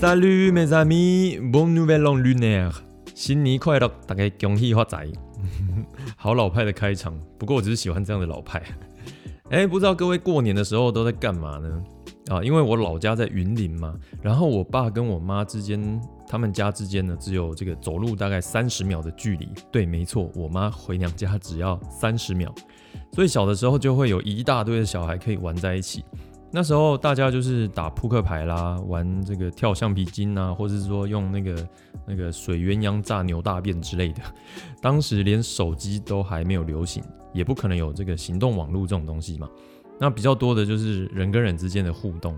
[0.00, 2.72] Salut mes amis, bon nouvel an Lunar
[3.14, 5.06] 新年快乐，大家恭喜发财。
[6.16, 8.62] 好老派的开场，不过我只是喜欢这样的老派。
[9.50, 11.84] 哎，不知道各位过年的时候都在干嘛呢？
[12.30, 19.50] 啊，因为我老家在云林嘛，然后我爸跟我妈之间，他们家之间呢，只有这个走路大概三十秒的距离。
[19.70, 22.50] 对，没错，我妈回娘家只要三十秒，
[23.12, 26.02] 所以小的时候就会有一大堆的小孩可以玩在一起。
[26.52, 31.68] 那时候大家就是打扑克牌啦，玩这个跳橡皮筋啊，或者是说用那个
[32.06, 34.20] 那个水鸳鸯炸牛大便之类的。
[34.82, 39.48] 当时连手机都还没有流行，也不可能有这个行动网络这种东西嘛。
[39.98, 42.36] 那比较多的就是人跟人之间的互动。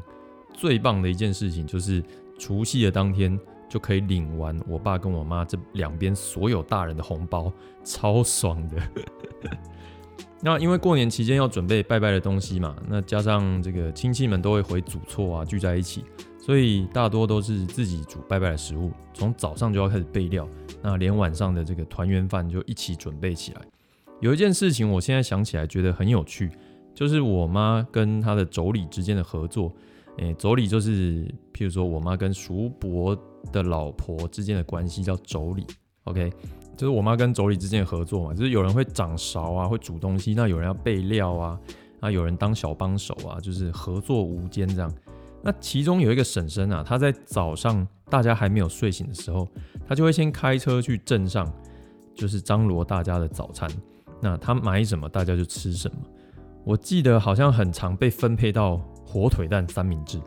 [0.53, 2.05] 最棒的一件事情就是
[2.39, 7.51] 除夕的当天就可以领完我爸跟我妈这两边所有大人的红包，
[7.83, 8.77] 超爽的。
[10.41, 16.05] 那因为过年期间要准备拜拜的东西嘛，那加上这个亲戚们都会回祖厝啊，聚在一起，
[16.39, 20.49] 所以大多都是自己煮拜拜的食物，从早上就要开始备料，
[20.83, 23.63] 那连晚上的这个团圆饭就一起准备起来。
[24.21, 26.51] 有一件事情我现在想起来觉得很有趣，
[26.95, 29.73] 就是我妈跟她的妯娌之间的合作。
[30.19, 33.17] 诶，妯娌就是譬如说我妈跟叔伯
[33.51, 35.65] 的老婆之间的关系叫妯娌
[36.05, 36.31] ，OK。
[36.77, 41.59] 就是我妈跟妯娌之间的合作嘛，就是有人会掌勺啊，会煮东西，那有人要备料啊，
[42.01, 44.93] 啊有人当小帮手啊，就是合作无间这样。
[45.43, 49.47] 那其中有一个婶婶啊，她在早上大家还没有睡醒的时候，
[49.87, 51.53] 她就会先开车去镇上，
[52.15, 53.69] 就是张罗大家的早餐。
[54.21, 55.97] 那她买什么，大家就吃什么。
[56.65, 60.21] 我记得好像很常被分配到火腿蛋三明治，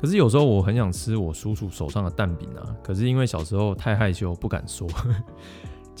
[0.00, 4.88] 可是有时候我很想吃我叔叔手上的蛋饼啊，可是因为小时候太害羞不敢说。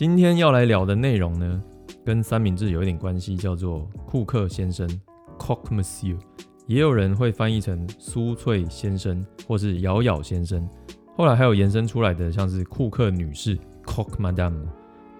[0.02, 1.62] 今天要来聊的内容呢，
[2.04, 6.18] 跟三明治有一点关系，叫做库克先生 c o c k Monsieur），
[6.66, 10.68] 也有人会翻译成酥脆先生或是咬咬先生。
[11.16, 14.66] 后来还有延伸出来的，像是库克女士 c o c k Madame）。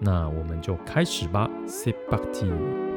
[0.01, 2.92] 那我们就开始吧，Sit back。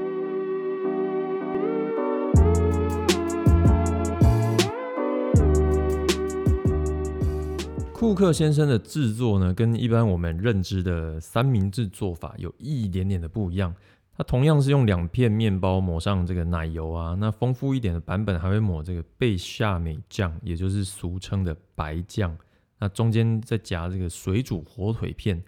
[8.06, 13.74] 库克先生的制作呢，跟一般我们认知的三明治做法有一点点的不一样。
[14.16, 22.38] 它同样是用两片面包抹上这个奶油啊，那丰富一点的版本还会抹这个贝夏美酱，也就是俗称的白酱。
[22.78, 25.42] 那中间再夹这个水煮火腿片。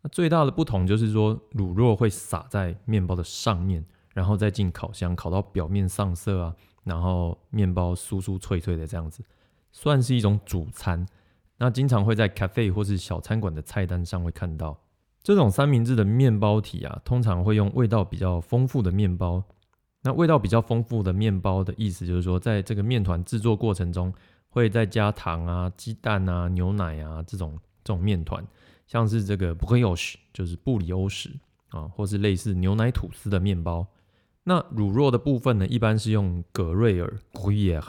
[0.00, 6.54] 那最大的不同就是说，乳酪会撒在面包的上面，然后再进烤箱烤到表面上色啊，
[6.84, 9.24] 然后面包酥酥脆脆的这样子，
[9.72, 11.04] 算是一种主餐。
[11.58, 14.78] 那经常会在咖啡或是小餐馆的菜单上会看到
[15.22, 19.42] 这种三明治的面包体啊，通常会用味道比较丰富的面包。
[20.02, 24.12] 那味道比较丰富的面包的意思就是说，在这个面团制作过程中，
[24.48, 28.46] 会再加糖啊、鸡蛋啊、牛奶啊这种这种面团，
[28.86, 31.30] 像是这个 brioche 就是布里欧什
[31.70, 33.86] 啊，或是类似牛奶吐司的面包。
[34.42, 37.84] 那乳酪的部分呢，一般是用格瑞尔 g r u y r e。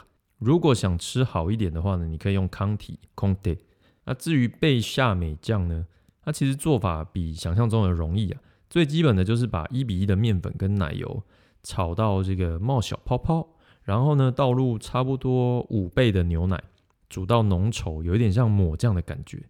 [0.46, 3.58] 如果想吃好一点的话呢，你可以用康体康代。
[4.04, 5.88] 那至于贝夏美酱呢，
[6.22, 8.40] 它其实做法比想象中的容易啊。
[8.70, 11.24] 最基本的就是把一比一的面粉跟奶油
[11.64, 16.64] 炒到这个冒小泡泡，然后呢倒入差不多五倍的牛奶，
[17.10, 19.42] 煮到浓稠，有一点像抹酱的感觉。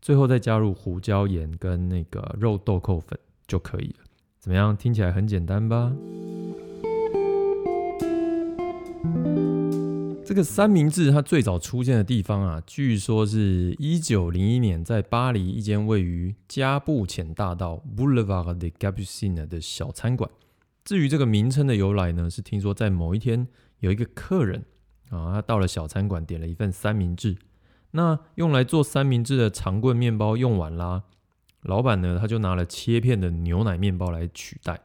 [0.00, 3.18] 最后再加入胡椒盐跟那个肉豆蔻粉
[3.48, 4.04] 就可以了。
[4.38, 4.76] 怎么样？
[4.76, 5.92] 听起来很简单吧？
[10.26, 20.28] 这个三明治它最早出现的地方啊，据说是一九零一年在巴黎一间位于加布浅大道 Boulevard de Capucines 的小餐馆。
[20.84, 23.46] 至于这个名称的由来呢，是听说在某一天
[23.78, 24.64] 有一个客人
[25.10, 27.36] 啊，他到了小餐馆点了一份三明治，
[27.92, 31.04] 那用来做三明治的长棍面包用完啦，
[31.62, 34.80] 老板呢他就拿了切片的牛奶面包来取代。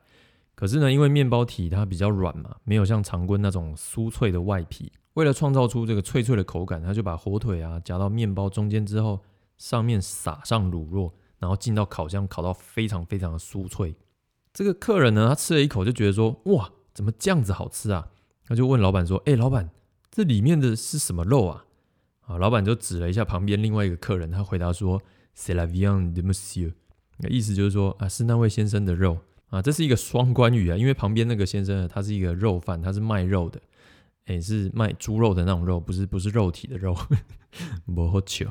[0.53, 4.91] 可是呢，因为面包体它比较软嘛，没有像长棍那种酥脆的外皮。
[5.13, 9.19] 为了创造出这个脆脆的口感，他就把火腿啊夹到面包中间之后，
[9.57, 13.95] 上面撒上乳酪，然后进到烤箱烤到非常非常的酥脆。
[14.53, 18.09] 这个客人呢，他吃了一口就觉得说：“哇，怎么这样子好吃啊？”
[18.47, 19.69] 他就问老板说：“哎，老板，
[20.09, 21.65] 这里面的是什么肉啊？”
[22.27, 25.01] 啊，老板就指了一下旁边另外一个客人，他回答说
[25.35, 26.73] ：“C'est la viande Monsieur。”
[27.19, 29.17] 那意思就是说啊，是那位先生的肉
[29.49, 29.61] 啊。
[29.61, 33.61] 这是一个双关语啊，因为旁边那个先生呢，他是一个肉贩，他是卖肉的。
[34.25, 36.95] 也是卖猪肉的那种肉，不是不是肉体的肉，
[37.93, 38.45] 不好吃。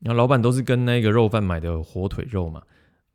[0.00, 2.62] 然后老板都是跟那个肉贩买的火腿肉嘛。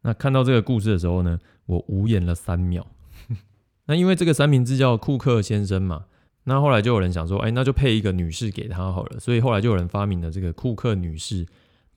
[0.02, 2.88] 那看到这个故事的时候呢，我无言了三秒。
[3.86, 6.06] 那因为这个三明治叫库克先生嘛，
[6.46, 9.20] 那后来就有人想说，哎，那就配一个女士给他好了。
[9.20, 11.46] 所以后来就有人发明了这个库克女士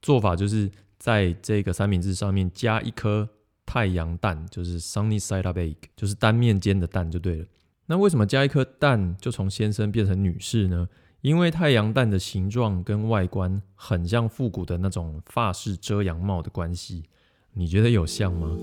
[0.02, 3.28] 做法，就是在这个三明治上面加一颗
[3.64, 7.46] 太阳蛋，就是 sunny side up egg，就是单面煎的蛋就对了。
[7.86, 10.88] 那为什么加一颗蛋就从先生变成女士呢？
[11.20, 17.04] 因为太阳蛋的形状跟外观很像复古的那种法式遮阳帽的关系，
[17.52, 18.56] 你觉得有像吗？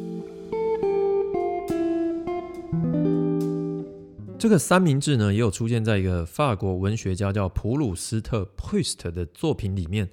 [4.38, 10.10] 这个三明治呢，也有出现在一个法国文学家叫普鲁斯特 （Proust） 的作品里面。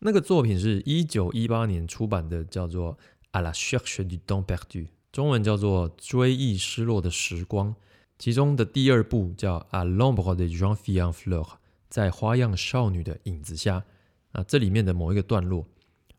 [0.00, 2.98] 那个作品是一九一八年出版的，叫做
[3.38, 7.68] 《À la cherche du temps perdu》，中文叫做《追忆失落的时光》。
[8.17, 11.43] 其中的第二部叫《À l'ombre de Jean f i l Fleur》。
[11.89, 13.83] 在花样少女的影子下，
[14.31, 15.65] 啊，这里面的某一个段落，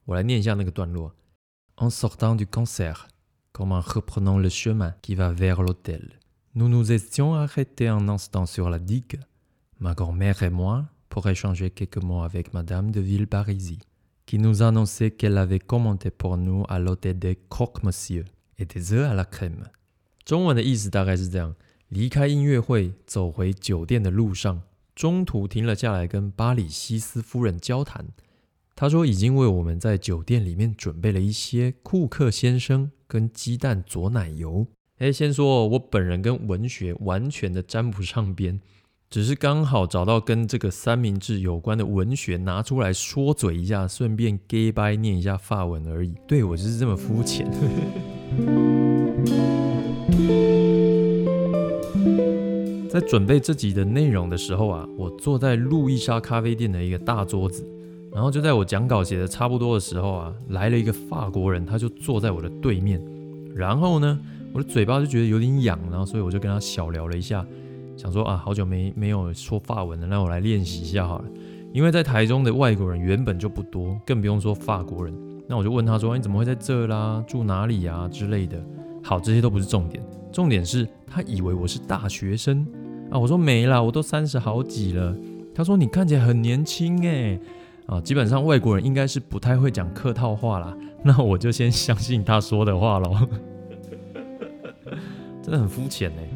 [0.04, 1.14] 我来念一下那个段落。
[1.76, 3.06] En sortant du concert,
[3.52, 6.18] comme en reprenant le chemin qui va vers l'hôtel,
[6.54, 9.20] nous nous étions arrêtés un instant sur la digue,
[9.78, 13.78] ma grand-mère et moi, pour échanger quelques mots avec Madame de Villeparisis,
[14.26, 18.24] qui nous annonçait qu'elle avait commandé pour nous à l'hôtel des croque-monsieur
[18.58, 19.62] et des œufs à la crème。
[20.24, 21.54] 中文的意思大概是这样：
[21.89, 24.61] 离开音乐会，走回酒店的路上。
[24.95, 28.07] 中途停了下来，跟巴里西斯夫人交谈。
[28.75, 34.67] 他说已经为我们在酒店里面准备了一些库克先生跟鸡蛋佐奶油。
[34.99, 38.59] 哎，先说我本人跟文学完全的沾不上边，
[39.09, 46.15] 只是刚好找到跟这个三明治有关的文学拿出来说嘴一下，顺便 gay 拜念一下法文而已。
[46.27, 47.45] 对我就是这么肤浅。
[52.95, 57.61] 在准备这集的内容的时候啊，我坐在路易莎咖啡店的一个大桌子，
[58.09, 63.05] 然后就在我讲稿写的差不多的时候啊，来了一个法国人，他就坐在我的对面。
[63.53, 64.17] 然后呢，
[64.53, 67.45] 我的嘴巴就觉得有点痒，然后所以我就跟他小聊了一下，
[67.97, 71.25] 想说啊，好久没没有说法文了，那我来练习一下好了。
[71.73, 75.13] 因为在台中的外国人原本就不多，更不用说法国人。
[75.49, 77.21] 那我就问他说，你怎么会在这啦？
[77.27, 78.57] 住哪里呀之类的。
[79.03, 80.01] 好，这些都不是重点，
[80.31, 82.65] 重点是他以为我是大学生。
[83.11, 85.13] 啊，我说没啦，我都三十好几了。
[85.53, 87.39] 他说你看起来很年轻哎，
[87.85, 90.75] 啊，基本上外国人应该是不太会讲客套话啦。
[91.03, 93.15] 那我就先相信他说的话喽。
[95.41, 96.29] 真的很肤浅哎。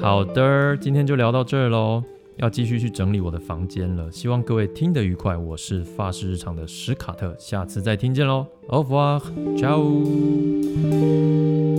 [0.00, 2.02] 好的，今天就聊到这儿喽，
[2.36, 4.10] 要继续去整理我的房间了。
[4.10, 5.36] 希望各位听得愉快。
[5.36, 8.46] 我是发式日常的史卡特，下次再听见喽。
[8.68, 11.73] Au revoir，ciao。